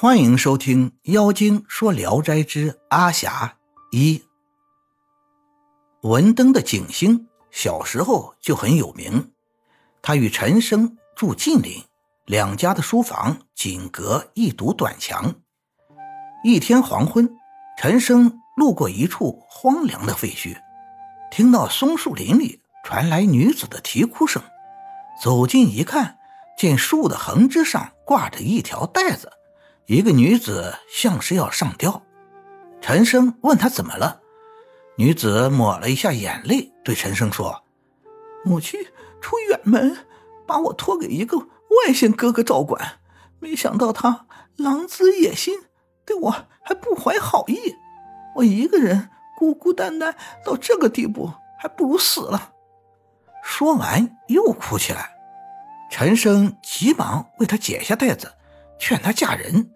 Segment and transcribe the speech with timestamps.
[0.00, 3.58] 欢迎收听《妖精说聊斋之阿霞
[3.90, 4.14] 一》。
[6.08, 9.32] 文登的景星小时候就很有名，
[10.00, 11.84] 他与陈生住近邻，
[12.24, 15.34] 两家的书房仅隔一堵短墙。
[16.42, 17.30] 一天黄昏，
[17.76, 20.56] 陈生路过一处荒凉的废墟，
[21.30, 24.42] 听到松树林里传来女子的啼哭声，
[25.22, 26.16] 走近一看，
[26.56, 29.30] 见树的横枝上挂着一条带子。
[29.90, 32.00] 一个女子像是要上吊，
[32.80, 34.20] 陈生问她怎么了，
[34.96, 37.64] 女子抹了一下眼泪，对陈生说
[38.46, 38.78] ：“母亲
[39.20, 40.06] 出远门，
[40.46, 43.00] 把我托给一个外姓哥哥照管，
[43.40, 44.26] 没想到他
[44.58, 45.58] 狼子野心，
[46.06, 46.30] 对我
[46.62, 47.74] 还不怀好意。
[48.36, 52.52] 我一个人孤孤单单到这个地步，还不如死了。”
[53.42, 55.10] 说完又哭起来。
[55.90, 58.32] 陈生急忙为她解下带子，
[58.78, 59.68] 劝她嫁人。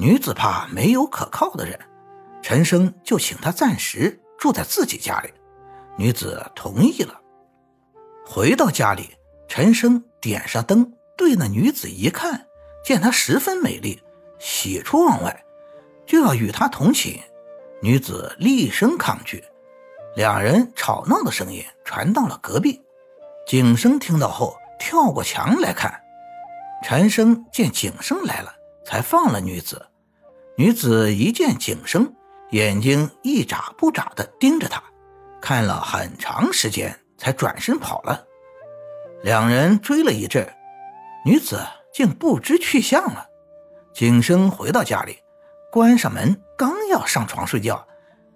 [0.00, 1.78] 女子怕没有可靠的人，
[2.40, 5.30] 陈生就请她暂时住在自己家里。
[5.98, 7.20] 女子同意了。
[8.24, 9.10] 回到家里，
[9.46, 12.46] 陈生点上灯，对那女子一看，
[12.82, 14.02] 见她十分美丽，
[14.38, 15.44] 喜出望外，
[16.06, 17.20] 就要与她同寝。
[17.82, 19.44] 女子厉声抗拒，
[20.16, 22.80] 两人吵闹的声音传到了隔壁。
[23.46, 26.00] 景生听到后，跳过墙来看。
[26.82, 29.86] 陈生见景生来了，才放了女子。
[30.60, 32.14] 女子一见景生，
[32.50, 34.82] 眼睛一眨不眨地盯着他，
[35.40, 38.26] 看了很长时间，才转身跑了。
[39.22, 40.46] 两人追了一阵，
[41.24, 41.58] 女子
[41.94, 43.26] 竟不知去向了。
[43.94, 45.16] 景生回到家里，
[45.72, 47.88] 关上门，刚要上床睡觉，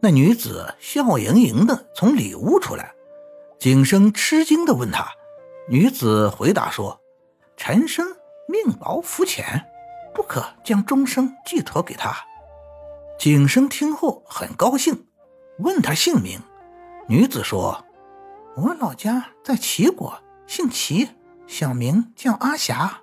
[0.00, 2.94] 那女子笑盈盈地从里屋出来。
[3.58, 5.08] 景生吃惊地问她，
[5.68, 7.00] 女子回答说
[7.58, 8.06] ：“陈生
[8.46, 9.64] 命薄福浅。”
[10.14, 12.14] 不可将终生寄托给他。
[13.18, 15.06] 景生听后很高兴，
[15.58, 16.40] 问他姓名。
[17.08, 17.84] 女子说
[18.56, 21.08] ：“我老家在齐国，姓齐，
[21.46, 23.00] 小名叫阿霞。”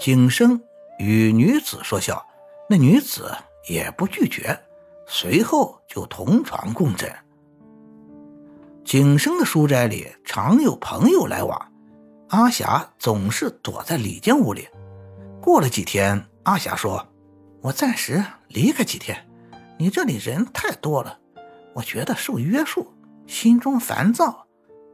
[0.00, 0.60] 景生
[0.98, 2.26] 与女子说笑，
[2.68, 3.30] 那女子
[3.68, 4.58] 也不拒绝，
[5.06, 7.12] 随后就同床共枕。
[8.84, 11.72] 景生的书斋里常有朋友来往，
[12.30, 14.68] 阿霞总是躲在里间屋里。
[15.42, 17.04] 过了几天，阿霞说
[17.62, 19.28] ：“我暂时离开几天，
[19.76, 21.18] 你这里人太多了，
[21.74, 22.94] 我觉得受约束，
[23.26, 24.46] 心中烦躁。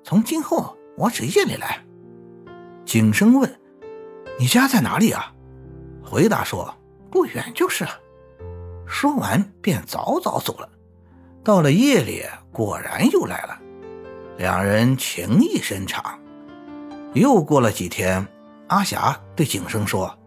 [0.02, 1.84] 从今后我只夜里来。”
[2.86, 3.60] 景生问
[4.40, 5.34] ：“你家在哪里啊？”
[6.02, 6.74] 回答说
[7.12, 7.90] ：“不远就是了。”
[8.88, 10.66] 说完便早早走了。
[11.44, 13.60] 到了夜里，果然又来了，
[14.38, 16.18] 两人情意深长。
[17.12, 18.26] 又过了几天，
[18.68, 20.17] 阿霞对景生说。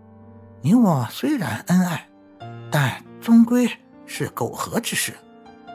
[0.64, 2.08] 你我虽然恩爱，
[2.72, 3.68] 但终归
[4.06, 5.14] 是苟合之事。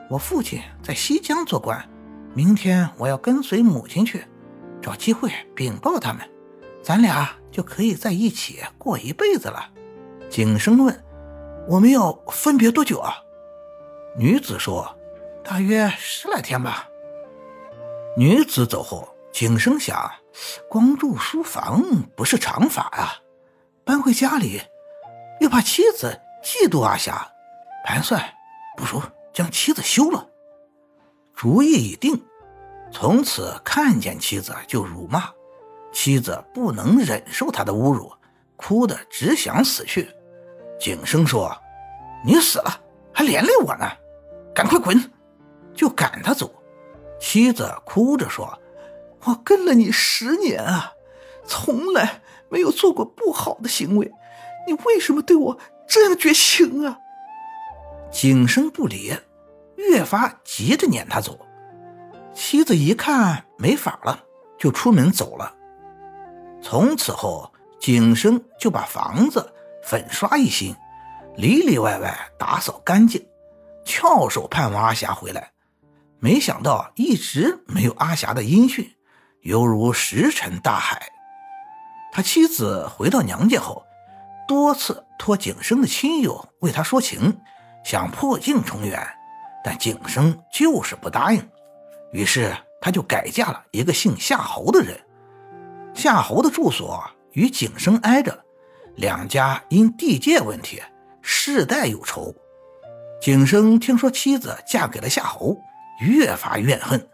[0.08, 1.84] 我父亲在西江做官，
[2.34, 4.24] 明天我要跟随母亲去，
[4.80, 6.22] 找机会禀报他们，
[6.84, 9.68] 咱俩就可以在一起过一辈子了。
[10.30, 11.04] 景生问
[11.68, 13.16] ：“我们要分别多久啊？”
[14.16, 14.96] 女子说
[15.42, 16.88] ：“大约十来天吧。”
[18.16, 20.08] 女子走后，景生想，
[20.70, 21.82] 光住书房
[22.16, 23.18] 不是常法啊，
[23.84, 24.62] 搬回家里。
[25.40, 27.26] 又怕妻子嫉妒阿霞，
[27.84, 28.22] 盘算
[28.76, 29.02] 不如
[29.32, 30.26] 将妻子休了。
[31.34, 32.20] 主意已定，
[32.90, 35.30] 从此看见妻子就辱骂，
[35.92, 38.10] 妻子不能忍受他的侮辱，
[38.56, 40.08] 哭得只想死去。
[40.78, 41.54] 景生说
[42.24, 42.80] ：“你死了
[43.12, 43.86] 还连累我呢，
[44.54, 45.12] 赶快滚！”
[45.74, 46.50] 就赶他走。
[47.20, 48.58] 妻子哭着说
[49.24, 50.92] ：“我跟了你十年啊，
[51.46, 54.10] 从来没有做过不好的行为。”
[54.66, 56.98] 你为什么对我这样绝情啊？
[58.10, 59.14] 景生不理，
[59.76, 61.38] 越发急着撵他走。
[62.34, 64.24] 妻子一看没法了，
[64.58, 65.54] 就出门走了。
[66.60, 70.74] 从此后，景生就把房子粉刷一新，
[71.36, 73.26] 里里外外打扫干净，
[73.84, 75.52] 翘首盼望阿霞回来。
[76.18, 78.90] 没想到一直没有阿霞的音讯，
[79.42, 81.08] 犹如石沉大海。
[82.12, 83.85] 他妻子回到娘家后。
[84.46, 87.38] 多次托景生的亲友为他说情，
[87.84, 89.00] 想破镜重圆，
[89.64, 91.48] 但景生就是不答应。
[92.12, 94.98] 于是他就改嫁了一个姓夏侯的人。
[95.94, 97.02] 夏侯的住所
[97.32, 98.44] 与景生挨着，
[98.96, 100.82] 两家因地界问题
[101.22, 102.34] 世代有仇。
[103.20, 105.56] 景生听说妻子嫁给了夏侯，
[106.00, 107.08] 越发怨恨，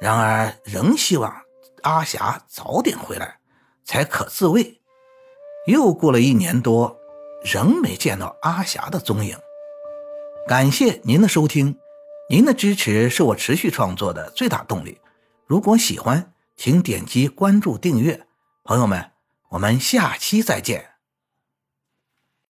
[0.00, 1.34] 然而仍希望
[1.82, 3.38] 阿霞早点回来，
[3.82, 4.81] 才可自卫。
[5.66, 6.96] 又过了一年多，
[7.44, 9.36] 仍没见到阿霞的踪影。
[10.48, 11.78] 感谢您的收听，
[12.28, 14.98] 您的支持是我持续创作的最大动力。
[15.46, 18.26] 如果喜欢，请点击关注订阅。
[18.64, 19.12] 朋友们，
[19.50, 20.91] 我们下期再见。